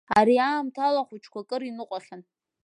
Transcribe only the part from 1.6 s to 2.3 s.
иныҟәахьан.